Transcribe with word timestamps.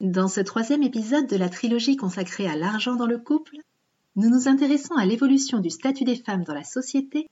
Dans 0.00 0.28
ce 0.28 0.40
troisième 0.40 0.82
épisode 0.82 1.26
de 1.26 1.36
la 1.36 1.48
trilogie 1.48 1.96
consacrée 1.96 2.46
à 2.46 2.56
l'argent 2.56 2.96
dans 2.96 3.06
le 3.06 3.18
couple, 3.18 3.56
nous 4.14 4.28
nous 4.28 4.48
intéressons 4.48 4.94
à 4.94 5.06
l'évolution 5.06 5.58
du 5.60 5.70
statut 5.70 6.04
des 6.04 6.16
femmes 6.16 6.44
dans 6.44 6.54
la 6.54 6.64
société 6.64 7.28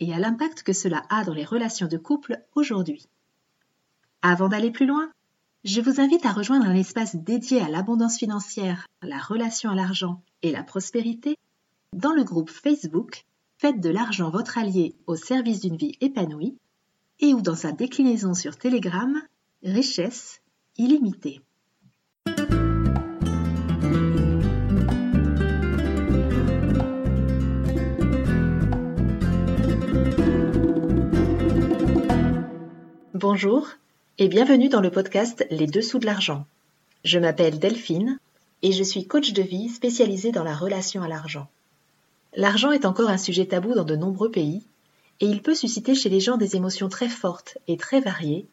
et 0.00 0.12
à 0.12 0.18
l'impact 0.18 0.62
que 0.62 0.72
cela 0.72 1.04
a 1.08 1.24
dans 1.24 1.34
les 1.34 1.44
relations 1.44 1.88
de 1.88 1.96
couple 1.96 2.40
aujourd'hui. 2.54 3.06
Avant 4.20 4.48
d'aller 4.48 4.70
plus 4.70 4.86
loin, 4.86 5.10
je 5.64 5.80
vous 5.80 6.00
invite 6.00 6.26
à 6.26 6.32
rejoindre 6.32 6.66
un 6.66 6.74
espace 6.74 7.16
dédié 7.16 7.60
à 7.60 7.68
l'abondance 7.68 8.18
financière, 8.18 8.86
la 9.02 9.18
relation 9.18 9.70
à 9.70 9.74
l'argent 9.74 10.22
et 10.42 10.52
la 10.52 10.62
prospérité 10.62 11.38
dans 11.92 12.12
le 12.12 12.24
groupe 12.24 12.50
Facebook 12.50 13.24
Faites 13.62 13.80
de 13.80 13.90
l'argent 13.90 14.28
votre 14.28 14.58
allié 14.58 14.96
au 15.06 15.14
service 15.14 15.60
d'une 15.60 15.76
vie 15.76 15.96
épanouie 16.00 16.58
et 17.20 17.32
ou 17.32 17.40
dans 17.40 17.54
sa 17.54 17.70
déclinaison 17.70 18.34
sur 18.34 18.58
Telegram 18.58 19.22
Richesse 19.62 20.40
illimitée. 20.76 21.40
Bonjour 33.14 33.68
et 34.16 34.26
bienvenue 34.26 34.70
dans 34.70 34.80
le 34.80 34.90
podcast 34.90 35.46
Les 35.50 35.66
Dessous 35.66 35.98
de 35.98 36.06
l'argent. 36.06 36.46
Je 37.04 37.18
m'appelle 37.18 37.58
Delphine 37.58 38.18
et 38.62 38.72
je 38.72 38.82
suis 38.82 39.06
coach 39.06 39.34
de 39.34 39.42
vie 39.42 39.68
spécialisée 39.68 40.32
dans 40.32 40.44
la 40.44 40.54
relation 40.54 41.02
à 41.02 41.08
l'argent. 41.08 41.46
L'argent 42.34 42.72
est 42.72 42.86
encore 42.86 43.10
un 43.10 43.18
sujet 43.18 43.44
tabou 43.44 43.74
dans 43.74 43.84
de 43.84 43.96
nombreux 43.96 44.30
pays 44.30 44.62
et 45.20 45.26
il 45.26 45.42
peut 45.42 45.54
susciter 45.54 45.94
chez 45.94 46.08
les 46.08 46.20
gens 46.20 46.38
des 46.38 46.56
émotions 46.56 46.88
très 46.88 47.10
fortes 47.10 47.58
et 47.68 47.76
très 47.76 48.00
variées, 48.00 48.46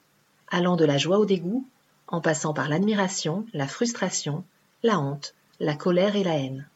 allant 0.50 0.76
de 0.76 0.84
la 0.84 0.98
joie 0.98 1.20
au 1.20 1.26
dégoût, 1.26 1.66
en 2.10 2.20
passant 2.20 2.54
par 2.54 2.68
l'admiration, 2.68 3.46
la 3.54 3.66
frustration, 3.66 4.44
la 4.84 5.00
honte, 5.00 5.36
la 5.62 5.76
colère 5.76 6.18
et 6.18 6.24
la 6.26 6.38
haine. 6.38 6.68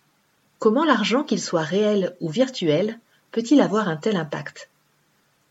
Comment 0.57 0.85
l'argent, 0.85 1.25
qu'il 1.25 1.41
soit 1.41 1.63
réel 1.63 2.15
ou 2.21 2.29
virtuel, 2.29 2.97
peut-il 3.33 3.59
avoir 3.59 3.89
un 3.89 3.97
tel 3.97 4.15
impact? 4.15 4.69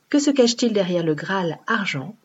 Que 0.09 0.19
se 0.19 0.31
cache-t-il 0.31 0.73
derrière 0.73 1.05
le 1.05 1.15
Graal 1.15 1.59
argent? 1.67 2.17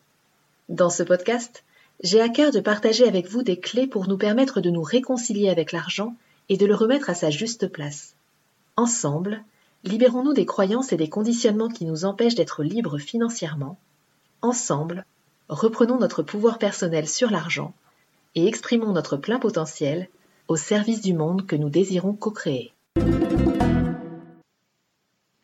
Dans 0.68 0.90
ce 0.90 1.02
podcast, 1.02 1.64
j'ai 2.02 2.20
à 2.20 2.28
cœur 2.28 2.52
de 2.52 2.60
partager 2.60 3.08
avec 3.08 3.26
vous 3.26 3.42
des 3.42 3.58
clés 3.58 3.86
pour 3.86 4.06
nous 4.06 4.18
permettre 4.18 4.60
de 4.60 4.68
nous 4.68 4.82
réconcilier 4.82 5.48
avec 5.48 5.72
l'argent 5.72 6.14
et 6.50 6.58
de 6.58 6.66
le 6.66 6.74
remettre 6.74 7.08
à 7.08 7.14
sa 7.14 7.30
juste 7.30 7.68
place. 7.68 8.14
Ensemble, 8.76 9.42
libérons-nous 9.84 10.34
des 10.34 10.44
croyances 10.44 10.92
et 10.92 10.98
des 10.98 11.08
conditionnements 11.08 11.70
qui 11.70 11.86
nous 11.86 12.04
empêchent 12.04 12.34
d'être 12.34 12.62
libres 12.62 12.98
financièrement. 12.98 13.78
Ensemble, 14.42 15.06
reprenons 15.48 15.98
notre 15.98 16.22
pouvoir 16.22 16.58
personnel 16.58 17.08
sur 17.08 17.30
l'argent 17.30 17.72
et 18.34 18.46
exprimons 18.46 18.92
notre 18.92 19.16
plein 19.16 19.38
potentiel 19.38 20.10
au 20.48 20.56
service 20.56 21.00
du 21.00 21.14
monde 21.14 21.46
que 21.46 21.56
nous 21.56 21.70
désirons 21.70 22.12
co-créer. 22.12 22.74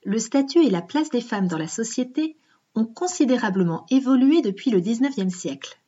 Le 0.04 0.18
statut 0.18 0.66
et 0.66 0.70
la 0.70 0.82
place 0.82 1.08
des 1.08 1.22
femmes 1.22 1.48
dans 1.48 1.56
la 1.56 1.66
société 1.66 2.36
ont 2.74 2.86
considérablement 2.86 3.86
évolué 3.90 4.42
depuis 4.42 4.70
le 4.70 4.80
XIXe 4.80 5.34
siècle. 5.34 5.80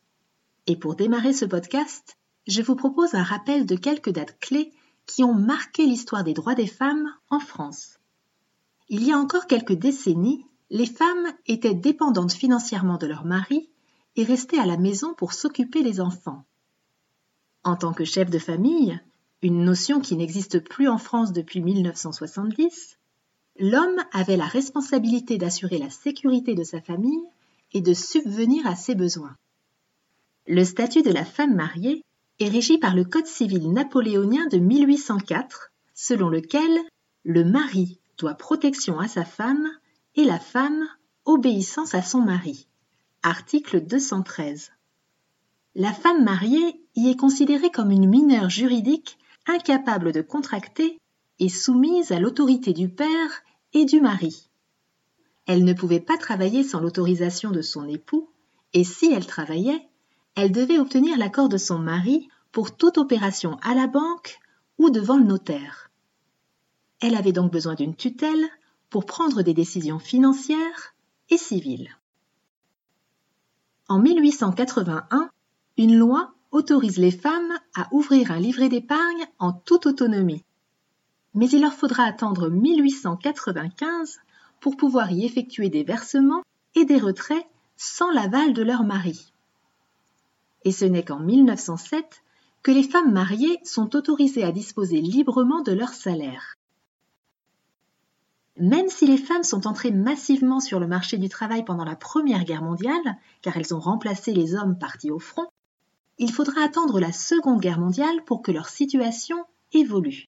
Et 0.67 0.75
pour 0.75 0.95
démarrer 0.95 1.33
ce 1.33 1.45
podcast, 1.45 2.17
je 2.47 2.61
vous 2.61 2.75
propose 2.75 3.13
un 3.13 3.23
rappel 3.23 3.65
de 3.65 3.75
quelques 3.75 4.11
dates 4.11 4.39
clés 4.39 4.71
qui 5.05 5.23
ont 5.23 5.33
marqué 5.33 5.85
l'histoire 5.85 6.23
des 6.23 6.33
droits 6.33 6.55
des 6.55 6.67
femmes 6.67 7.13
en 7.29 7.39
France. 7.39 7.99
Il 8.89 9.03
y 9.03 9.11
a 9.11 9.17
encore 9.17 9.47
quelques 9.47 9.73
décennies, 9.73 10.45
les 10.69 10.85
femmes 10.85 11.33
étaient 11.45 11.73
dépendantes 11.73 12.33
financièrement 12.33 12.97
de 12.97 13.07
leur 13.07 13.25
mari 13.25 13.69
et 14.15 14.23
restaient 14.23 14.59
à 14.59 14.65
la 14.65 14.77
maison 14.77 15.13
pour 15.13 15.33
s'occuper 15.33 15.83
des 15.83 16.01
enfants. 16.01 16.43
En 17.63 17.75
tant 17.75 17.93
que 17.93 18.05
chef 18.05 18.29
de 18.29 18.39
famille, 18.39 18.99
une 19.41 19.63
notion 19.63 19.99
qui 19.99 20.15
n'existe 20.15 20.59
plus 20.59 20.87
en 20.87 20.97
France 20.97 21.31
depuis 21.31 21.61
1970, 21.61 22.97
l'homme 23.59 24.03
avait 24.11 24.37
la 24.37 24.45
responsabilité 24.45 25.37
d'assurer 25.37 25.77
la 25.77 25.89
sécurité 25.89 26.55
de 26.55 26.63
sa 26.63 26.81
famille 26.81 27.23
et 27.73 27.81
de 27.81 27.93
subvenir 27.93 28.65
à 28.67 28.75
ses 28.75 28.95
besoins. 28.95 29.35
Le 30.47 30.63
statut 30.63 31.01
de 31.01 31.11
la 31.11 31.25
femme 31.25 31.55
mariée 31.55 32.03
est 32.39 32.49
régi 32.49 32.77
par 32.77 32.95
le 32.95 33.03
Code 33.03 33.25
civil 33.25 33.71
napoléonien 33.71 34.47
de 34.47 34.57
1804, 34.57 35.71
selon 35.93 36.29
lequel 36.29 36.71
le 37.23 37.43
mari 37.43 37.99
doit 38.17 38.35
protection 38.35 38.99
à 38.99 39.07
sa 39.07 39.25
femme 39.25 39.67
et 40.15 40.23
la 40.23 40.39
femme 40.39 40.87
obéissance 41.25 41.93
à 41.93 42.01
son 42.01 42.21
mari. 42.21 42.67
Article 43.23 43.81
213. 43.81 44.71
La 45.75 45.91
femme 45.91 46.23
mariée 46.23 46.81
y 46.95 47.09
est 47.09 47.17
considérée 47.19 47.69
comme 47.69 47.91
une 47.91 48.09
mineure 48.09 48.49
juridique 48.49 49.17
incapable 49.47 50.11
de 50.11 50.21
contracter 50.21 50.97
et 51.39 51.49
soumise 51.49 52.11
à 52.11 52.19
l'autorité 52.19 52.73
du 52.73 52.89
père 52.89 53.43
du 53.85 54.01
mari. 54.01 54.49
Elle 55.45 55.63
ne 55.63 55.73
pouvait 55.73 55.99
pas 55.99 56.17
travailler 56.17 56.63
sans 56.63 56.79
l'autorisation 56.79 57.51
de 57.51 57.61
son 57.61 57.87
époux, 57.87 58.29
et 58.73 58.83
si 58.83 59.11
elle 59.11 59.25
travaillait, 59.25 59.87
elle 60.35 60.51
devait 60.51 60.79
obtenir 60.79 61.17
l'accord 61.17 61.49
de 61.49 61.57
son 61.57 61.79
mari 61.79 62.29
pour 62.51 62.75
toute 62.75 62.97
opération 62.97 63.57
à 63.61 63.73
la 63.73 63.87
banque 63.87 64.39
ou 64.77 64.89
devant 64.89 65.17
le 65.17 65.23
notaire. 65.23 65.89
Elle 66.99 67.15
avait 67.15 67.31
donc 67.31 67.51
besoin 67.51 67.75
d'une 67.75 67.95
tutelle 67.95 68.45
pour 68.89 69.05
prendre 69.05 69.41
des 69.41 69.53
décisions 69.53 69.99
financières 69.99 70.95
et 71.29 71.37
civiles. 71.37 71.89
En 73.87 73.99
1881, 73.99 75.29
une 75.77 75.97
loi 75.97 76.33
autorise 76.51 76.97
les 76.97 77.11
femmes 77.11 77.53
à 77.75 77.87
ouvrir 77.91 78.31
un 78.31 78.39
livret 78.39 78.69
d'épargne 78.69 79.25
en 79.39 79.53
toute 79.53 79.85
autonomie. 79.85 80.43
Mais 81.37 81.47
il 81.51 81.61
leur 81.61 81.73
faudra 81.73 82.01
attendre 82.01 82.49
1895 82.49 84.21
pour 84.59 84.75
pouvoir 84.75 85.11
y 85.11 85.23
effectuer 85.23 85.69
des 85.69 85.83
versements 85.83 86.41
et 86.73 86.83
des 86.83 86.97
retraits 86.97 87.45
sans 87.75 88.09
l'aval 88.09 88.53
de 88.53 88.63
leur 88.63 88.83
mari. 88.83 89.31
Et 90.65 90.71
ce 90.71 90.83
n'est 90.83 91.05
qu'en 91.05 91.19
1907 91.19 92.23
que 92.63 92.71
les 92.71 92.81
femmes 92.81 93.13
mariées 93.13 93.59
sont 93.63 93.95
autorisées 93.95 94.43
à 94.43 94.51
disposer 94.51 94.99
librement 94.99 95.61
de 95.61 95.73
leur 95.73 95.89
salaire. 95.89 96.55
Même 98.59 98.89
si 98.89 99.05
les 99.05 99.19
femmes 99.19 99.43
sont 99.43 99.67
entrées 99.67 99.91
massivement 99.91 100.59
sur 100.59 100.79
le 100.79 100.87
marché 100.87 101.19
du 101.19 101.29
travail 101.29 101.63
pendant 101.63 101.85
la 101.85 101.95
Première 101.95 102.45
Guerre 102.45 102.63
mondiale, 102.63 103.15
car 103.43 103.55
elles 103.57 103.75
ont 103.75 103.79
remplacé 103.79 104.33
les 104.33 104.55
hommes 104.55 104.79
partis 104.79 105.11
au 105.11 105.19
front, 105.19 105.45
il 106.17 106.33
faudra 106.33 106.63
attendre 106.63 106.99
la 106.99 107.11
Seconde 107.11 107.61
Guerre 107.61 107.79
mondiale 107.79 108.23
pour 108.25 108.41
que 108.41 108.51
leur 108.51 108.69
situation 108.69 109.45
évolue. 109.71 110.25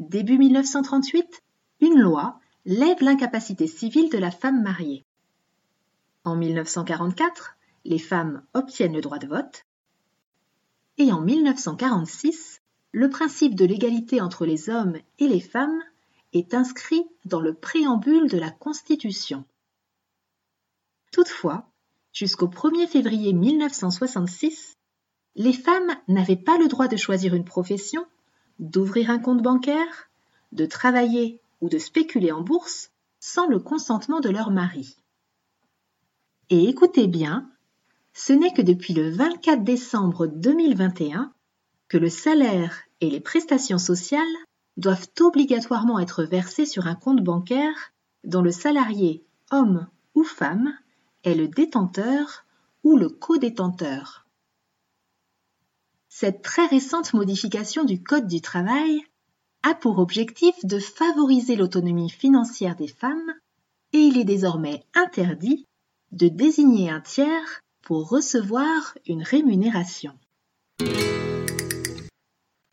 Début 0.00 0.38
1938, 0.38 1.42
une 1.80 2.00
loi 2.00 2.40
lève 2.64 3.02
l'incapacité 3.02 3.66
civile 3.66 4.08
de 4.08 4.16
la 4.16 4.30
femme 4.30 4.62
mariée. 4.62 5.04
En 6.24 6.36
1944, 6.36 7.58
les 7.84 7.98
femmes 7.98 8.42
obtiennent 8.54 8.94
le 8.94 9.02
droit 9.02 9.18
de 9.18 9.26
vote. 9.26 9.66
Et 10.96 11.12
en 11.12 11.20
1946, 11.20 12.62
le 12.92 13.10
principe 13.10 13.54
de 13.54 13.66
l'égalité 13.66 14.22
entre 14.22 14.46
les 14.46 14.70
hommes 14.70 14.96
et 15.18 15.28
les 15.28 15.38
femmes 15.38 15.82
est 16.32 16.54
inscrit 16.54 17.04
dans 17.26 17.40
le 17.40 17.52
préambule 17.52 18.30
de 18.30 18.38
la 18.38 18.50
Constitution. 18.50 19.44
Toutefois, 21.12 21.68
jusqu'au 22.14 22.48
1er 22.48 22.86
février 22.88 23.34
1966, 23.34 24.78
les 25.34 25.52
femmes 25.52 25.94
n'avaient 26.08 26.36
pas 26.36 26.56
le 26.56 26.68
droit 26.68 26.88
de 26.88 26.96
choisir 26.96 27.34
une 27.34 27.44
profession, 27.44 28.06
d'ouvrir 28.60 29.10
un 29.10 29.18
compte 29.18 29.42
bancaire, 29.42 30.10
de 30.52 30.66
travailler 30.66 31.40
ou 31.60 31.68
de 31.68 31.78
spéculer 31.78 32.30
en 32.30 32.42
bourse 32.42 32.90
sans 33.18 33.46
le 33.46 33.58
consentement 33.58 34.20
de 34.20 34.28
leur 34.28 34.50
mari. 34.50 34.96
Et 36.50 36.68
écoutez 36.68 37.06
bien, 37.06 37.50
ce 38.12 38.32
n'est 38.32 38.52
que 38.52 38.62
depuis 38.62 38.94
le 38.94 39.10
24 39.10 39.64
décembre 39.64 40.26
2021 40.26 41.32
que 41.88 41.98
le 41.98 42.08
salaire 42.08 42.82
et 43.00 43.10
les 43.10 43.20
prestations 43.20 43.78
sociales 43.78 44.22
doivent 44.76 45.08
obligatoirement 45.20 45.98
être 45.98 46.24
versés 46.24 46.66
sur 46.66 46.86
un 46.86 46.94
compte 46.94 47.22
bancaire 47.22 47.92
dont 48.24 48.42
le 48.42 48.52
salarié, 48.52 49.24
homme 49.50 49.86
ou 50.14 50.22
femme, 50.22 50.72
est 51.24 51.34
le 51.34 51.48
détenteur 51.48 52.44
ou 52.84 52.96
le 52.96 53.08
co-détenteur. 53.08 54.26
Cette 56.20 56.42
très 56.42 56.66
récente 56.66 57.14
modification 57.14 57.82
du 57.82 58.02
Code 58.02 58.26
du 58.26 58.42
travail 58.42 59.00
a 59.62 59.74
pour 59.74 59.98
objectif 59.98 60.54
de 60.64 60.78
favoriser 60.78 61.56
l'autonomie 61.56 62.10
financière 62.10 62.76
des 62.76 62.88
femmes 62.88 63.32
et 63.94 64.00
il 64.00 64.18
est 64.18 64.24
désormais 64.24 64.84
interdit 64.94 65.66
de 66.12 66.28
désigner 66.28 66.90
un 66.90 67.00
tiers 67.00 67.62
pour 67.80 68.10
recevoir 68.10 68.98
une 69.06 69.22
rémunération. 69.22 70.12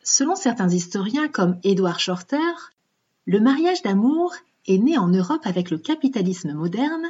Selon 0.02 0.36
certains 0.36 0.68
historiens 0.68 1.28
comme 1.28 1.58
Edward 1.64 2.00
Shorter, 2.00 2.52
le 3.24 3.40
mariage 3.40 3.80
d'amour 3.80 4.34
est 4.66 4.76
né 4.76 4.98
en 4.98 5.08
Europe 5.08 5.46
avec 5.46 5.70
le 5.70 5.78
capitalisme 5.78 6.52
moderne 6.52 7.06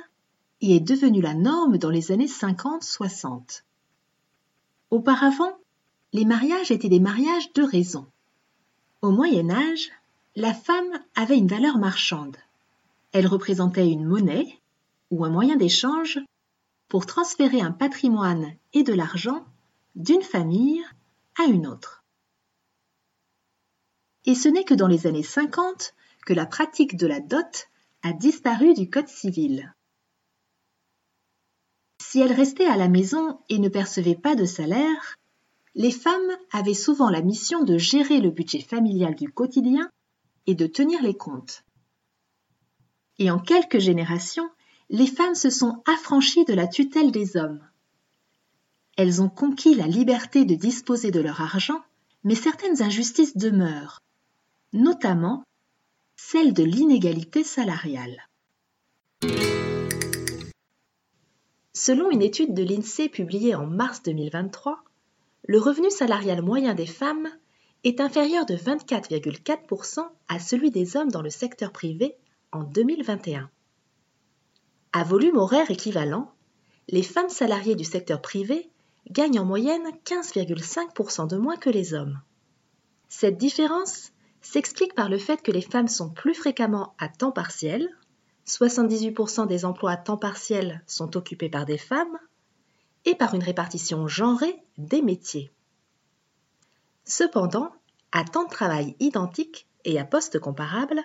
et 0.60 0.76
est 0.76 0.88
devenu 0.88 1.20
la 1.20 1.34
norme 1.34 1.78
dans 1.78 1.90
les 1.90 2.12
années 2.12 2.26
50-60. 2.26 3.64
Auparavant, 4.92 5.58
les 6.12 6.24
mariages 6.24 6.70
étaient 6.70 6.88
des 6.88 7.00
mariages 7.00 7.52
de 7.52 7.62
raison. 7.62 8.06
Au 9.02 9.10
Moyen 9.10 9.50
Âge, 9.50 9.90
la 10.36 10.54
femme 10.54 11.02
avait 11.14 11.36
une 11.36 11.48
valeur 11.48 11.78
marchande. 11.78 12.36
Elle 13.12 13.26
représentait 13.26 13.90
une 13.90 14.06
monnaie 14.06 14.58
ou 15.10 15.24
un 15.24 15.30
moyen 15.30 15.56
d'échange 15.56 16.18
pour 16.88 17.06
transférer 17.06 17.60
un 17.60 17.72
patrimoine 17.72 18.54
et 18.72 18.82
de 18.82 18.92
l'argent 18.92 19.44
d'une 19.96 20.22
famille 20.22 20.82
à 21.38 21.44
une 21.44 21.66
autre. 21.66 22.04
Et 24.24 24.34
ce 24.34 24.48
n'est 24.48 24.64
que 24.64 24.74
dans 24.74 24.88
les 24.88 25.06
années 25.06 25.22
50 25.22 25.94
que 26.24 26.32
la 26.32 26.46
pratique 26.46 26.96
de 26.96 27.06
la 27.06 27.20
dot 27.20 27.68
a 28.02 28.12
disparu 28.12 28.74
du 28.74 28.88
Code 28.90 29.08
civil. 29.08 29.74
Si 32.00 32.20
elle 32.20 32.32
restait 32.32 32.66
à 32.66 32.76
la 32.76 32.88
maison 32.88 33.40
et 33.48 33.58
ne 33.58 33.68
percevait 33.68 34.14
pas 34.14 34.34
de 34.34 34.44
salaire, 34.44 35.18
les 35.74 35.90
femmes 35.90 36.36
avaient 36.50 36.74
souvent 36.74 37.10
la 37.10 37.22
mission 37.22 37.62
de 37.62 37.78
gérer 37.78 38.20
le 38.20 38.30
budget 38.30 38.60
familial 38.60 39.14
du 39.14 39.30
quotidien 39.30 39.90
et 40.46 40.54
de 40.54 40.66
tenir 40.66 41.02
les 41.02 41.16
comptes. 41.16 41.64
Et 43.18 43.30
en 43.30 43.38
quelques 43.38 43.78
générations, 43.78 44.48
les 44.90 45.06
femmes 45.06 45.34
se 45.34 45.50
sont 45.50 45.82
affranchies 45.86 46.44
de 46.44 46.54
la 46.54 46.66
tutelle 46.66 47.10
des 47.10 47.36
hommes. 47.36 47.60
Elles 48.96 49.20
ont 49.22 49.28
conquis 49.28 49.74
la 49.74 49.86
liberté 49.86 50.44
de 50.44 50.54
disposer 50.54 51.10
de 51.10 51.20
leur 51.20 51.40
argent, 51.40 51.82
mais 52.24 52.34
certaines 52.34 52.82
injustices 52.82 53.36
demeurent, 53.36 54.00
notamment 54.72 55.44
celle 56.16 56.52
de 56.52 56.64
l'inégalité 56.64 57.44
salariale. 57.44 58.28
Selon 61.74 62.10
une 62.10 62.22
étude 62.22 62.54
de 62.54 62.64
l'INSEE 62.64 63.08
publiée 63.08 63.54
en 63.54 63.66
mars 63.66 64.02
2023, 64.02 64.82
le 65.48 65.58
revenu 65.58 65.90
salarial 65.90 66.42
moyen 66.42 66.74
des 66.74 66.86
femmes 66.86 67.28
est 67.82 68.00
inférieur 68.00 68.44
de 68.44 68.54
24,4% 68.54 70.06
à 70.28 70.38
celui 70.38 70.70
des 70.70 70.96
hommes 70.96 71.10
dans 71.10 71.22
le 71.22 71.30
secteur 71.30 71.72
privé 71.72 72.16
en 72.52 72.64
2021. 72.64 73.50
À 74.92 75.04
volume 75.04 75.38
horaire 75.38 75.70
équivalent, 75.70 76.30
les 76.88 77.02
femmes 77.02 77.30
salariées 77.30 77.76
du 77.76 77.84
secteur 77.84 78.20
privé 78.20 78.70
gagnent 79.10 79.40
en 79.40 79.46
moyenne 79.46 79.86
15,5% 80.04 81.28
de 81.28 81.38
moins 81.38 81.56
que 81.56 81.70
les 81.70 81.94
hommes. 81.94 82.20
Cette 83.08 83.38
différence 83.38 84.12
s'explique 84.42 84.94
par 84.94 85.08
le 85.08 85.16
fait 85.16 85.40
que 85.40 85.52
les 85.52 85.62
femmes 85.62 85.88
sont 85.88 86.10
plus 86.10 86.34
fréquemment 86.34 86.94
à 86.98 87.08
temps 87.08 87.32
partiel, 87.32 87.88
78% 88.46 89.46
des 89.46 89.64
emplois 89.64 89.92
à 89.92 89.96
temps 89.96 90.18
partiel 90.18 90.82
sont 90.86 91.16
occupés 91.16 91.48
par 91.48 91.64
des 91.64 91.78
femmes, 91.78 92.18
et 93.08 93.14
par 93.14 93.32
une 93.32 93.42
répartition 93.42 94.06
genrée 94.06 94.62
des 94.76 95.00
métiers. 95.00 95.50
Cependant, 97.06 97.72
à 98.12 98.22
temps 98.22 98.44
de 98.44 98.50
travail 98.50 98.96
identique 99.00 99.66
et 99.86 99.98
à 99.98 100.04
poste 100.04 100.38
comparable, 100.38 101.02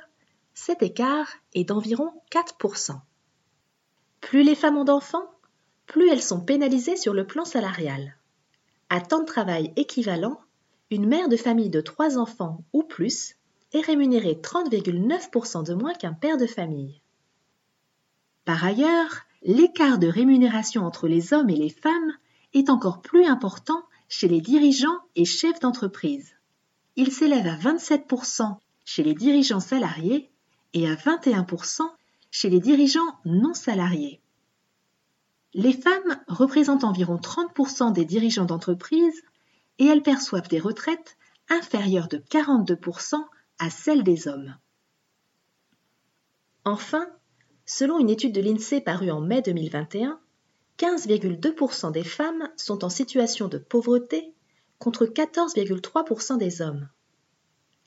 cet 0.54 0.84
écart 0.84 1.30
est 1.54 1.64
d'environ 1.64 2.12
4%. 2.30 3.00
Plus 4.20 4.44
les 4.44 4.54
femmes 4.54 4.76
ont 4.76 4.84
d'enfants, 4.84 5.32
plus 5.86 6.10
elles 6.10 6.22
sont 6.22 6.42
pénalisées 6.42 6.98
sur 6.98 7.14
le 7.14 7.26
plan 7.26 7.46
salarial. 7.46 8.18
À 8.90 9.00
temps 9.00 9.22
de 9.22 9.26
travail 9.26 9.72
équivalent, 9.78 10.42
une 10.92 11.08
mère 11.08 11.30
de 11.30 11.38
famille 11.38 11.70
de 11.70 11.80
trois 11.80 12.18
enfants 12.18 12.66
ou 12.74 12.84
plus 12.84 13.38
est 13.72 13.80
rémunérée 13.80 14.42
30,9% 14.44 15.66
de 15.66 15.74
moins 15.74 15.94
qu'un 15.94 16.14
père 16.14 16.36
de 16.36 16.48
famille. 16.48 17.00
Par 18.44 18.66
ailleurs, 18.66 19.22
l'écart 19.44 19.98
de 20.00 20.08
rémunération 20.08 20.86
entre 20.86 21.08
les 21.08 21.34
hommes 21.34 21.50
et 21.50 21.56
les 21.56 21.70
femmes 21.70 22.14
est 22.54 22.70
encore 22.70 23.02
plus 23.02 23.26
important 23.26 23.84
chez 24.08 24.28
les 24.28 24.42
dirigeants 24.42 25.00
et 25.16 25.26
chefs 25.26 25.60
d'entreprise. 25.60 26.34
Il 26.96 27.12
s'élève 27.12 27.48
à 27.48 27.56
27% 27.56 28.58
chez 28.86 29.04
les 29.04 29.16
dirigeants 29.16 29.60
salariés 29.60 30.30
et 30.74 30.88
à 30.88 30.96
21% 30.96 31.82
chez 32.32 32.50
les 32.50 32.60
dirigeants 32.60 33.20
non 33.26 33.54
salariés. 33.54 34.22
Les 35.54 35.74
femmes 35.74 36.20
représentent 36.28 36.84
environ 36.84 37.18
30% 37.18 37.94
des 37.94 38.06
dirigeants 38.06 38.46
d'entreprise 38.46 39.22
et 39.80 39.86
elles 39.86 40.02
perçoivent 40.02 40.48
des 40.48 40.60
retraites 40.60 41.18
inférieures 41.50 42.08
de 42.08 42.18
42% 42.18 43.16
à 43.60 43.70
celles 43.70 44.04
des 44.04 44.28
hommes. 44.28 44.56
Enfin, 46.66 47.08
selon 47.66 48.00
une 48.00 48.10
étude 48.10 48.34
de 48.34 48.42
l'INSEE 48.42 48.82
parue 48.82 49.12
en 49.12 49.22
mai 49.22 49.42
2021, 49.42 50.20
15,2% 50.78 51.92
des 51.92 52.04
femmes 52.04 52.50
sont 52.58 52.84
en 52.84 52.90
situation 52.90 53.48
de 53.48 53.58
pauvreté 53.58 54.34
contre 54.80 55.06
14,3% 55.06 56.38
des 56.38 56.62
hommes. 56.62 56.90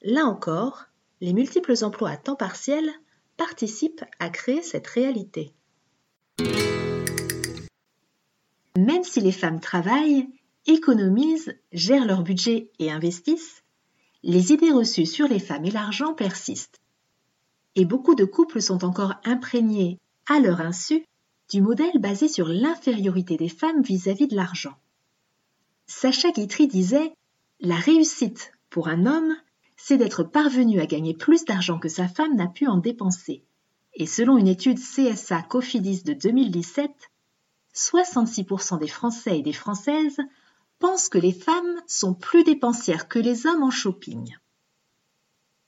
Là 0.02 0.24
encore, 0.24 0.84
les 1.20 1.32
multiples 1.32 1.84
emplois 1.84 2.10
à 2.10 2.16
temps 2.16 2.36
partiel 2.36 2.90
participent 3.36 4.04
à 4.18 4.30
créer 4.30 4.62
cette 4.62 4.86
réalité. 4.86 5.52
Même 8.78 9.04
si 9.04 9.20
les 9.20 9.32
femmes 9.32 9.60
travaillent, 9.60 10.28
économisent, 10.66 11.54
gèrent 11.72 12.06
leur 12.06 12.22
budget 12.22 12.70
et 12.78 12.90
investissent, 12.90 13.62
les 14.22 14.52
idées 14.52 14.72
reçues 14.72 15.06
sur 15.06 15.28
les 15.28 15.38
femmes 15.38 15.64
et 15.64 15.70
l'argent 15.70 16.14
persistent. 16.14 16.80
Et 17.76 17.84
beaucoup 17.84 18.14
de 18.14 18.24
couples 18.24 18.60
sont 18.60 18.84
encore 18.84 19.14
imprégnés, 19.24 20.00
à 20.26 20.40
leur 20.40 20.60
insu, 20.60 21.04
du 21.50 21.60
modèle 21.60 21.98
basé 22.00 22.26
sur 22.26 22.48
l'infériorité 22.48 23.36
des 23.36 23.50
femmes 23.50 23.82
vis-à-vis 23.82 24.26
de 24.26 24.34
l'argent. 24.34 24.76
Sacha 25.86 26.32
Guitry 26.32 26.66
disait 26.66 27.12
La 27.60 27.76
réussite 27.76 28.52
pour 28.70 28.88
un 28.88 29.06
homme, 29.06 29.36
c'est 29.76 29.98
d'être 29.98 30.24
parvenu 30.24 30.80
à 30.80 30.86
gagner 30.86 31.14
plus 31.14 31.44
d'argent 31.44 31.78
que 31.78 31.88
sa 31.88 32.08
femme 32.08 32.34
n'a 32.34 32.48
pu 32.48 32.66
en 32.66 32.78
dépenser. 32.78 33.44
Et 33.94 34.06
selon 34.06 34.38
une 34.38 34.48
étude 34.48 34.78
CSA 34.78 35.42
Cofidis 35.42 36.02
de 36.02 36.14
2017, 36.14 36.90
66% 37.74 38.78
des 38.78 38.88
Français 38.88 39.38
et 39.38 39.42
des 39.42 39.52
Françaises 39.52 40.18
pensent 40.78 41.08
que 41.08 41.18
les 41.18 41.32
femmes 41.32 41.80
sont 41.86 42.14
plus 42.14 42.42
dépensières 42.42 43.06
que 43.06 43.18
les 43.18 43.46
hommes 43.46 43.62
en 43.62 43.70
shopping. 43.70 44.34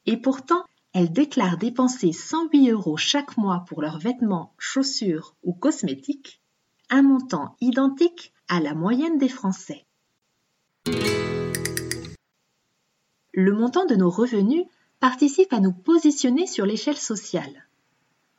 Et 0.07 0.17
pourtant, 0.17 0.65
elles 0.93 1.13
déclarent 1.13 1.59
dépenser 1.59 2.13
108 2.13 2.71
euros 2.71 2.97
chaque 2.97 3.37
mois 3.37 3.65
pour 3.69 3.83
leurs 3.83 3.99
vêtements, 3.99 4.55
chaussures 4.59 5.35
ou 5.43 5.53
cosmétiques, 5.53 6.41
un 6.91 7.03
montant 7.03 7.57
identique 7.61 8.33
à 8.49 8.61
la 8.61 8.75
moyenne 8.75 9.19
des 9.19 9.29
Français. 9.29 9.85
Le 13.33 13.53
montant 13.53 13.85
de 13.85 13.95
nos 13.95 14.11
revenus 14.11 14.65
participe 15.01 15.53
à 15.53 15.61
nous 15.61 15.73
positionner 15.73 16.47
sur 16.47 16.67
l'échelle 16.67 16.97
sociale. 16.97 17.69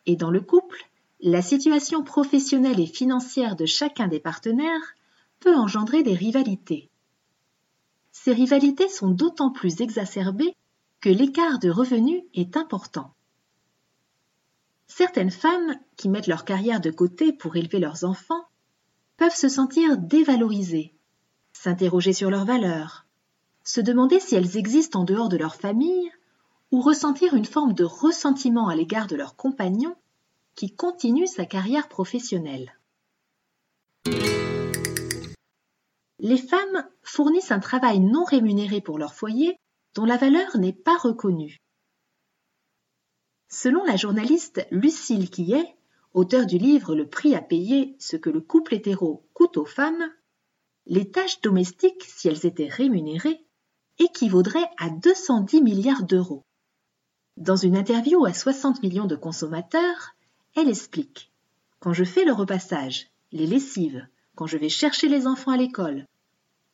Et 0.05 0.15
dans 0.15 0.31
le 0.31 0.41
couple, 0.41 0.89
la 1.21 1.41
situation 1.41 2.03
professionnelle 2.03 2.79
et 2.79 2.87
financière 2.87 3.55
de 3.55 3.65
chacun 3.65 4.07
des 4.07 4.19
partenaires 4.19 4.95
peut 5.39 5.55
engendrer 5.55 6.03
des 6.03 6.15
rivalités. 6.15 6.89
Ces 8.11 8.33
rivalités 8.33 8.89
sont 8.89 9.09
d'autant 9.09 9.51
plus 9.51 9.81
exacerbées 9.81 10.55
que 11.01 11.09
l'écart 11.09 11.59
de 11.59 11.69
revenus 11.69 12.23
est 12.33 12.57
important. 12.57 13.13
Certaines 14.87 15.31
femmes 15.31 15.75
qui 15.95 16.09
mettent 16.09 16.27
leur 16.27 16.45
carrière 16.45 16.81
de 16.81 16.91
côté 16.91 17.31
pour 17.31 17.55
élever 17.55 17.79
leurs 17.79 18.03
enfants 18.03 18.45
peuvent 19.17 19.35
se 19.35 19.49
sentir 19.49 19.97
dévalorisées, 19.97 20.93
s'interroger 21.53 22.13
sur 22.13 22.29
leurs 22.29 22.45
valeurs, 22.45 23.05
se 23.63 23.81
demander 23.81 24.19
si 24.19 24.35
elles 24.35 24.57
existent 24.57 25.01
en 25.01 25.03
dehors 25.03 25.29
de 25.29 25.37
leur 25.37 25.55
famille 25.55 26.11
ou 26.71 26.81
ressentir 26.81 27.33
une 27.33 27.45
forme 27.45 27.73
de 27.73 27.83
ressentiment 27.83 28.67
à 28.67 28.75
l'égard 28.75 29.07
de 29.07 29.15
leur 29.15 29.35
compagnon 29.35 29.95
qui 30.55 30.75
continue 30.75 31.27
sa 31.27 31.45
carrière 31.45 31.87
professionnelle. 31.87 32.73
Les 36.19 36.37
femmes 36.37 36.85
fournissent 37.01 37.51
un 37.51 37.59
travail 37.59 37.99
non 37.99 38.23
rémunéré 38.23 38.81
pour 38.81 38.97
leur 38.97 39.13
foyer 39.13 39.57
dont 39.95 40.05
la 40.05 40.17
valeur 40.17 40.57
n'est 40.57 40.73
pas 40.73 40.97
reconnue. 40.97 41.57
Selon 43.49 43.83
la 43.83 43.95
journaliste 43.95 44.65
Lucille 44.71 45.29
Quillet, 45.29 45.75
auteure 46.13 46.45
du 46.45 46.57
livre 46.57 46.95
Le 46.95 47.07
prix 47.07 47.35
à 47.35 47.41
payer, 47.41 47.95
ce 47.99 48.15
que 48.15 48.29
le 48.29 48.41
couple 48.41 48.75
hétéro 48.75 49.27
coûte 49.33 49.57
aux 49.57 49.65
femmes, 49.65 50.11
les 50.85 51.09
tâches 51.09 51.41
domestiques, 51.41 52.03
si 52.03 52.27
elles 52.27 52.45
étaient 52.45 52.67
rémunérées, 52.67 53.45
équivaudraient 53.99 54.69
à 54.77 54.89
210 54.89 55.61
milliards 55.61 56.03
d'euros. 56.03 56.43
Dans 57.37 57.55
une 57.55 57.77
interview 57.77 58.25
à 58.25 58.33
60 58.33 58.83
millions 58.83 59.05
de 59.05 59.15
consommateurs, 59.15 60.15
elle 60.55 60.69
explique 60.69 61.31
Quand 61.79 61.93
je 61.93 62.03
fais 62.03 62.25
le 62.25 62.33
repassage, 62.33 63.07
les 63.31 63.47
lessives, 63.47 64.07
quand 64.35 64.47
je 64.47 64.57
vais 64.57 64.69
chercher 64.69 65.07
les 65.07 65.27
enfants 65.27 65.51
à 65.51 65.57
l'école, 65.57 66.05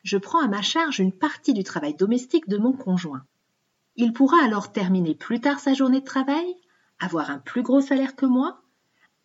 je 0.05 0.17
prends 0.17 0.39
à 0.39 0.47
ma 0.47 0.61
charge 0.61 0.99
une 0.99 1.11
partie 1.11 1.53
du 1.53 1.63
travail 1.63 1.95
domestique 1.95 2.47
de 2.47 2.57
mon 2.57 2.73
conjoint. 2.73 3.25
Il 3.95 4.13
pourra 4.13 4.37
alors 4.43 4.71
terminer 4.71 5.15
plus 5.15 5.41
tard 5.41 5.59
sa 5.59 5.73
journée 5.73 5.99
de 5.99 6.05
travail, 6.05 6.55
avoir 6.99 7.31
un 7.31 7.39
plus 7.39 7.63
gros 7.63 7.81
salaire 7.81 8.15
que 8.15 8.27
moi, 8.27 8.61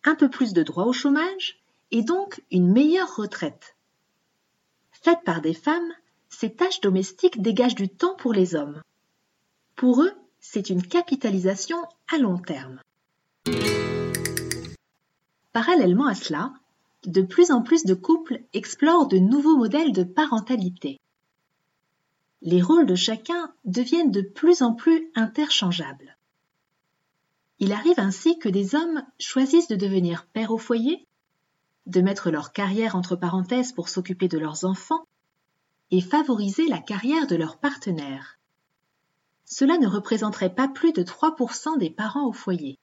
un 0.03 0.15
peu 0.15 0.27
plus 0.27 0.53
de 0.53 0.63
droits 0.63 0.87
au 0.87 0.93
chômage 0.93 1.61
et 1.91 2.01
donc 2.01 2.43
une 2.49 2.71
meilleure 2.71 3.15
retraite. 3.15 3.75
Faite 4.91 5.19
par 5.23 5.41
des 5.41 5.53
femmes, 5.53 5.93
ces 6.29 6.51
tâches 6.51 6.81
domestiques 6.81 7.41
dégagent 7.41 7.75
du 7.75 7.87
temps 7.87 8.15
pour 8.15 8.33
les 8.33 8.55
hommes. 8.55 8.81
Pour 9.75 10.01
eux, 10.01 10.13
c'est 10.39 10.71
une 10.71 10.81
capitalisation 10.81 11.77
à 12.11 12.17
long 12.17 12.39
terme. 12.39 12.81
Parallèlement 15.53 16.07
à 16.07 16.15
cela, 16.15 16.53
de 17.05 17.21
plus 17.21 17.51
en 17.51 17.61
plus 17.61 17.83
de 17.83 17.93
couples 17.93 18.43
explorent 18.53 19.07
de 19.07 19.17
nouveaux 19.17 19.57
modèles 19.57 19.93
de 19.93 20.03
parentalité. 20.03 20.99
Les 22.41 22.61
rôles 22.61 22.85
de 22.85 22.95
chacun 22.95 23.53
deviennent 23.65 24.11
de 24.11 24.21
plus 24.21 24.61
en 24.61 24.73
plus 24.73 25.11
interchangeables. 25.15 26.17
Il 27.59 27.73
arrive 27.73 27.99
ainsi 27.99 28.39
que 28.39 28.49
des 28.49 28.73
hommes 28.73 29.03
choisissent 29.19 29.67
de 29.67 29.75
devenir 29.75 30.25
père 30.25 30.51
au 30.51 30.57
foyer, 30.57 31.07
de 31.85 32.01
mettre 32.01 32.31
leur 32.31 32.53
carrière 32.53 32.95
entre 32.95 33.15
parenthèses 33.15 33.71
pour 33.71 33.89
s'occuper 33.89 34.27
de 34.27 34.39
leurs 34.39 34.65
enfants 34.65 35.05
et 35.91 36.01
favoriser 36.01 36.67
la 36.67 36.79
carrière 36.79 37.27
de 37.27 37.35
leur 37.35 37.57
partenaire. 37.57 38.39
Cela 39.45 39.77
ne 39.77 39.87
représenterait 39.87 40.55
pas 40.55 40.67
plus 40.67 40.93
de 40.93 41.03
3% 41.03 41.77
des 41.77 41.89
parents 41.89 42.27
au 42.27 42.31
foyer. 42.31 42.79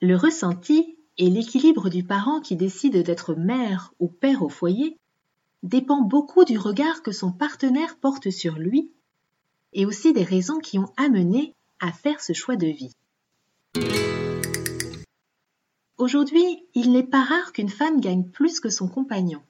Le 0.00 0.16
ressenti 0.16 0.97
et 1.18 1.28
l'équilibre 1.28 1.90
du 1.90 2.04
parent 2.04 2.40
qui 2.40 2.56
décide 2.56 3.02
d'être 3.02 3.34
mère 3.34 3.92
ou 3.98 4.08
père 4.08 4.42
au 4.42 4.48
foyer 4.48 4.96
dépend 5.64 6.00
beaucoup 6.00 6.44
du 6.44 6.56
regard 6.56 7.02
que 7.02 7.12
son 7.12 7.32
partenaire 7.32 7.96
porte 7.98 8.30
sur 8.30 8.54
lui 8.54 8.92
et 9.72 9.84
aussi 9.84 10.12
des 10.12 10.22
raisons 10.22 10.60
qui 10.60 10.78
ont 10.78 10.92
amené 10.96 11.54
à 11.80 11.92
faire 11.92 12.20
ce 12.20 12.32
choix 12.32 12.56
de 12.56 12.68
vie. 12.68 12.92
Aujourd'hui, 15.98 16.64
il 16.74 16.92
n'est 16.92 17.02
pas 17.02 17.24
rare 17.24 17.52
qu'une 17.52 17.68
femme 17.68 18.00
gagne 18.00 18.24
plus 18.24 18.60
que 18.60 18.70
son 18.70 18.88
compagnon. 18.88 19.42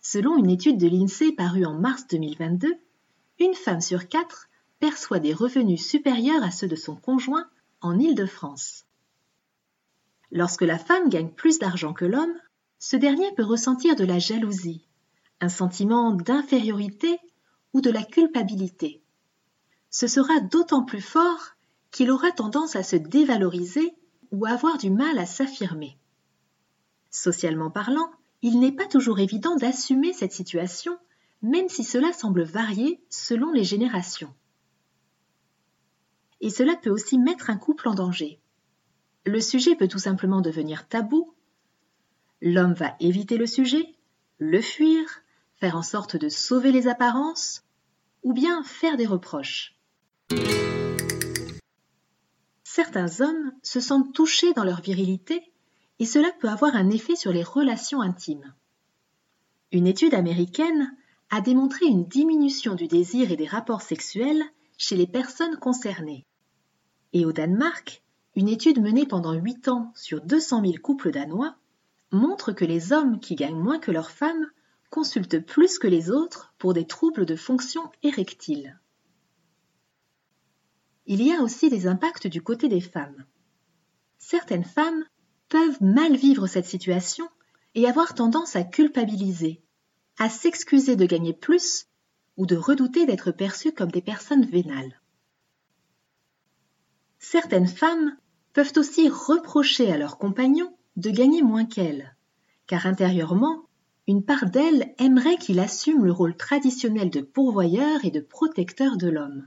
Selon 0.00 0.38
une 0.38 0.48
étude 0.48 0.78
de 0.78 0.88
l'INSEE 0.88 1.32
parue 1.32 1.66
en 1.66 1.74
mars 1.74 2.06
2022, 2.08 2.74
une 3.40 3.54
femme 3.54 3.82
sur 3.82 4.08
quatre 4.08 4.48
perçoit 4.78 5.18
des 5.18 5.34
revenus 5.34 5.86
supérieurs 5.86 6.42
à 6.42 6.50
ceux 6.50 6.68
de 6.68 6.76
son 6.76 6.96
conjoint 6.96 7.46
en 7.82 7.98
Île-de-France. 7.98 8.87
Lorsque 10.30 10.62
la 10.62 10.78
femme 10.78 11.08
gagne 11.08 11.30
plus 11.30 11.58
d'argent 11.58 11.92
que 11.92 12.04
l'homme, 12.04 12.34
ce 12.78 12.96
dernier 12.96 13.32
peut 13.34 13.44
ressentir 13.44 13.96
de 13.96 14.04
la 14.04 14.18
jalousie, 14.18 14.86
un 15.40 15.48
sentiment 15.48 16.12
d'infériorité 16.12 17.18
ou 17.72 17.80
de 17.80 17.90
la 17.90 18.02
culpabilité. 18.02 19.02
Ce 19.90 20.06
sera 20.06 20.40
d'autant 20.40 20.84
plus 20.84 21.00
fort 21.00 21.52
qu'il 21.90 22.10
aura 22.10 22.30
tendance 22.30 22.76
à 22.76 22.82
se 22.82 22.96
dévaloriser 22.96 23.94
ou 24.30 24.44
à 24.44 24.50
avoir 24.50 24.76
du 24.76 24.90
mal 24.90 25.18
à 25.18 25.26
s'affirmer. 25.26 25.96
Socialement 27.10 27.70
parlant, 27.70 28.10
il 28.42 28.60
n'est 28.60 28.72
pas 28.72 28.86
toujours 28.86 29.18
évident 29.18 29.56
d'assumer 29.56 30.12
cette 30.12 30.32
situation, 30.32 30.98
même 31.42 31.68
si 31.68 31.84
cela 31.84 32.12
semble 32.12 32.42
varier 32.42 33.00
selon 33.08 33.50
les 33.50 33.64
générations. 33.64 34.32
Et 36.40 36.50
cela 36.50 36.76
peut 36.76 36.90
aussi 36.90 37.18
mettre 37.18 37.50
un 37.50 37.56
couple 37.56 37.88
en 37.88 37.94
danger 37.94 38.38
le 39.28 39.40
sujet 39.40 39.76
peut 39.76 39.88
tout 39.88 39.98
simplement 39.98 40.40
devenir 40.40 40.88
tabou. 40.88 41.34
L'homme 42.40 42.72
va 42.72 42.96
éviter 43.00 43.36
le 43.36 43.46
sujet, 43.46 43.94
le 44.38 44.60
fuir, 44.60 45.04
faire 45.56 45.76
en 45.76 45.82
sorte 45.82 46.16
de 46.16 46.28
sauver 46.28 46.72
les 46.72 46.88
apparences, 46.88 47.62
ou 48.22 48.32
bien 48.32 48.62
faire 48.62 48.96
des 48.96 49.06
reproches. 49.06 49.76
Certains 52.64 53.20
hommes 53.20 53.52
se 53.62 53.80
sentent 53.80 54.14
touchés 54.14 54.52
dans 54.52 54.64
leur 54.64 54.80
virilité 54.80 55.52
et 55.98 56.06
cela 56.06 56.30
peut 56.38 56.48
avoir 56.48 56.76
un 56.76 56.90
effet 56.90 57.16
sur 57.16 57.32
les 57.32 57.42
relations 57.42 58.00
intimes. 58.00 58.54
Une 59.72 59.86
étude 59.86 60.14
américaine 60.14 60.96
a 61.30 61.40
démontré 61.40 61.86
une 61.86 62.06
diminution 62.06 62.74
du 62.74 62.86
désir 62.86 63.32
et 63.32 63.36
des 63.36 63.46
rapports 63.46 63.82
sexuels 63.82 64.42
chez 64.78 64.96
les 64.96 65.06
personnes 65.06 65.56
concernées. 65.56 66.24
Et 67.12 67.26
au 67.26 67.32
Danemark, 67.32 68.02
une 68.38 68.48
étude 68.48 68.80
menée 68.80 69.04
pendant 69.04 69.32
8 69.32 69.66
ans 69.66 69.92
sur 69.96 70.20
200 70.20 70.60
000 70.60 70.74
couples 70.80 71.10
danois 71.10 71.56
montre 72.12 72.52
que 72.52 72.64
les 72.64 72.92
hommes 72.92 73.18
qui 73.18 73.34
gagnent 73.34 73.58
moins 73.58 73.80
que 73.80 73.90
leurs 73.90 74.12
femmes 74.12 74.46
consultent 74.90 75.40
plus 75.44 75.80
que 75.80 75.88
les 75.88 76.12
autres 76.12 76.54
pour 76.56 76.72
des 76.72 76.86
troubles 76.86 77.26
de 77.26 77.34
fonction 77.34 77.90
érectile. 78.04 78.78
Il 81.06 81.20
y 81.20 81.32
a 81.32 81.42
aussi 81.42 81.68
des 81.68 81.88
impacts 81.88 82.28
du 82.28 82.40
côté 82.40 82.68
des 82.68 82.80
femmes. 82.80 83.26
Certaines 84.18 84.62
femmes 84.62 85.04
peuvent 85.48 85.82
mal 85.82 86.14
vivre 86.14 86.46
cette 86.46 86.66
situation 86.66 87.28
et 87.74 87.88
avoir 87.88 88.14
tendance 88.14 88.54
à 88.54 88.62
culpabiliser, 88.62 89.64
à 90.16 90.28
s'excuser 90.28 90.94
de 90.94 91.06
gagner 91.06 91.32
plus 91.32 91.88
ou 92.36 92.46
de 92.46 92.54
redouter 92.54 93.04
d'être 93.04 93.32
perçues 93.32 93.72
comme 93.72 93.90
des 93.90 94.00
personnes 94.00 94.46
vénales. 94.46 95.02
Certaines 97.18 97.66
femmes 97.66 98.16
peuvent 98.52 98.72
aussi 98.76 99.08
reprocher 99.08 99.92
à 99.92 99.98
leur 99.98 100.18
compagnon 100.18 100.74
de 100.96 101.10
gagner 101.10 101.42
moins 101.42 101.64
qu'elles, 101.64 102.14
car 102.66 102.86
intérieurement, 102.86 103.64
une 104.06 104.24
part 104.24 104.46
d'elles 104.46 104.94
aimerait 104.98 105.36
qu'il 105.36 105.60
assume 105.60 106.04
le 106.04 106.12
rôle 106.12 106.36
traditionnel 106.36 107.10
de 107.10 107.20
pourvoyeur 107.20 108.04
et 108.04 108.10
de 108.10 108.20
protecteur 108.20 108.96
de 108.96 109.08
l'homme. 109.08 109.46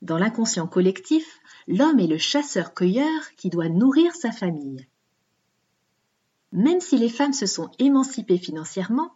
Dans 0.00 0.18
l'inconscient 0.18 0.66
collectif, 0.66 1.40
l'homme 1.66 1.98
est 1.98 2.06
le 2.06 2.18
chasseur-cueilleur 2.18 3.34
qui 3.36 3.50
doit 3.50 3.68
nourrir 3.68 4.14
sa 4.14 4.30
famille. 4.30 4.86
Même 6.52 6.80
si 6.80 6.98
les 6.98 7.08
femmes 7.08 7.32
se 7.32 7.46
sont 7.46 7.70
émancipées 7.78 8.38
financièrement, 8.38 9.12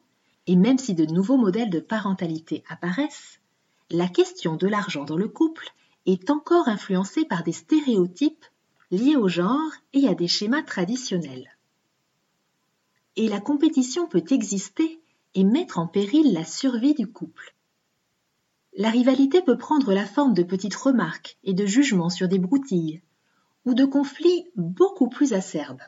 et 0.49 0.57
même 0.57 0.79
si 0.79 0.95
de 0.95 1.05
nouveaux 1.05 1.37
modèles 1.37 1.71
de 1.71 1.79
parentalité 1.79 2.65
apparaissent, 2.69 3.39
la 3.91 4.09
question 4.09 4.57
de 4.57 4.67
l'argent 4.67 5.05
dans 5.05 5.17
le 5.17 5.29
couple 5.29 5.69
est 6.07 6.31
encore 6.31 6.69
influencée 6.69 7.25
par 7.25 7.45
des 7.45 7.53
stéréotypes 7.53 8.45
liés 8.91 9.17
au 9.17 9.29
genre 9.29 9.71
et 9.93 10.09
à 10.09 10.15
des 10.15 10.29
schémas 10.29 10.63
traditionnels. 10.63 11.57
Et 13.17 13.29
la 13.29 13.41
compétition 13.41 14.07
peut 14.07 14.25
exister 14.31 15.01
et 15.35 15.45
mettre 15.45 15.79
en 15.79 15.87
péril 15.87 16.33
la 16.33 16.45
survie 16.45 16.95
du 16.95 17.07
couple. 17.07 17.55
La 18.77 18.91
rivalité 18.91 19.43
peut 19.43 19.59
prendre 19.59 19.93
la 19.93 20.07
forme 20.07 20.35
de 20.35 20.43
petites 20.43 20.75
remarques 20.75 21.37
et 21.43 21.53
de 21.53 21.67
jugements 21.67 22.11
sur 22.11 22.29
des 22.29 22.39
broutilles, 22.39 23.03
ou 23.65 23.75
de 23.75 23.85
conflits 23.85 24.47
beaucoup 24.57 25.09
plus 25.09 25.33
acerbes. 25.33 25.83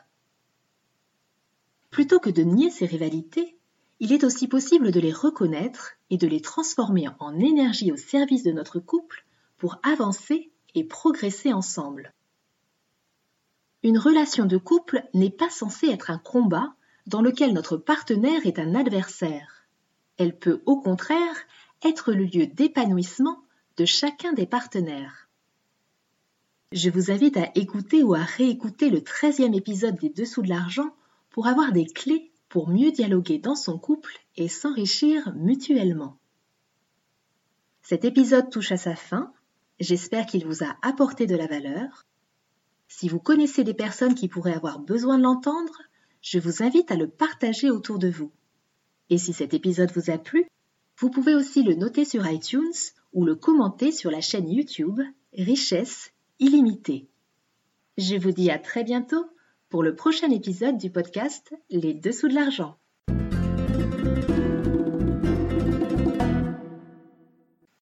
Plutôt 1.89 2.19
que 2.19 2.29
de 2.29 2.43
nier 2.43 2.69
ces 2.69 2.85
rivalités, 2.85 3.57
il 3.99 4.13
est 4.13 4.23
aussi 4.23 4.47
possible 4.47 4.91
de 4.91 4.99
les 4.99 5.13
reconnaître 5.13 5.93
et 6.09 6.17
de 6.17 6.27
les 6.27 6.41
transformer 6.41 7.07
en 7.19 7.39
énergie 7.39 7.91
au 7.91 7.97
service 7.97 8.43
de 8.43 8.51
notre 8.51 8.79
couple 8.79 9.25
pour 9.57 9.79
avancer 9.83 10.51
et 10.75 10.83
progresser 10.83 11.53
ensemble. 11.53 12.13
Une 13.83 13.97
relation 13.97 14.45
de 14.45 14.57
couple 14.57 15.03
n'est 15.13 15.31
pas 15.31 15.49
censée 15.49 15.87
être 15.87 16.11
un 16.11 16.19
combat 16.19 16.73
dans 17.07 17.21
lequel 17.21 17.53
notre 17.53 17.77
partenaire 17.77 18.45
est 18.45 18.59
un 18.59 18.75
adversaire. 18.75 19.67
Elle 20.17 20.37
peut 20.37 20.61
au 20.65 20.79
contraire 20.79 21.35
être 21.83 22.13
le 22.13 22.25
lieu 22.25 22.45
d'épanouissement 22.45 23.41
de 23.77 23.85
chacun 23.85 24.33
des 24.33 24.45
partenaires. 24.45 25.29
Je 26.71 26.89
vous 26.89 27.11
invite 27.11 27.37
à 27.37 27.51
écouter 27.55 28.03
ou 28.03 28.13
à 28.13 28.21
réécouter 28.21 28.89
le 28.89 28.99
13e 28.99 29.55
épisode 29.55 29.97
des 29.97 30.09
Dessous 30.09 30.41
de 30.41 30.49
l'argent 30.49 30.95
pour 31.31 31.47
avoir 31.47 31.71
des 31.71 31.85
clés 31.85 32.31
pour 32.49 32.69
mieux 32.69 32.91
dialoguer 32.91 33.39
dans 33.39 33.55
son 33.55 33.79
couple 33.79 34.19
et 34.35 34.47
s'enrichir 34.47 35.33
mutuellement. 35.35 36.17
Cet 37.81 38.05
épisode 38.05 38.49
touche 38.49 38.71
à 38.71 38.77
sa 38.77 38.95
fin. 38.95 39.33
J'espère 39.79 40.25
qu'il 40.27 40.45
vous 40.45 40.63
a 40.63 40.77
apporté 40.81 41.25
de 41.25 41.35
la 41.35 41.47
valeur. 41.47 42.05
Si 42.93 43.07
vous 43.07 43.19
connaissez 43.19 43.63
des 43.63 43.73
personnes 43.73 44.15
qui 44.15 44.27
pourraient 44.27 44.53
avoir 44.53 44.77
besoin 44.77 45.17
de 45.17 45.23
l'entendre, 45.23 45.81
je 46.21 46.39
vous 46.39 46.61
invite 46.61 46.91
à 46.91 46.97
le 46.97 47.07
partager 47.07 47.71
autour 47.71 47.97
de 47.97 48.09
vous. 48.09 48.31
Et 49.09 49.17
si 49.17 49.31
cet 49.31 49.53
épisode 49.53 49.91
vous 49.95 50.11
a 50.11 50.17
plu, 50.17 50.45
vous 50.99 51.09
pouvez 51.09 51.33
aussi 51.33 51.63
le 51.63 51.73
noter 51.73 52.03
sur 52.03 52.29
iTunes 52.29 52.73
ou 53.13 53.23
le 53.23 53.35
commenter 53.35 53.93
sur 53.93 54.11
la 54.11 54.19
chaîne 54.19 54.51
YouTube 54.51 54.99
Richesse 55.33 56.11
illimitée. 56.39 57.07
Je 57.97 58.17
vous 58.17 58.31
dis 58.31 58.51
à 58.51 58.59
très 58.59 58.83
bientôt 58.83 59.25
pour 59.69 59.83
le 59.83 59.95
prochain 59.95 60.29
épisode 60.29 60.77
du 60.77 60.91
podcast 60.91 61.55
Les 61.69 61.93
Dessous 61.93 62.27
de 62.27 62.35
l'argent. 62.35 62.77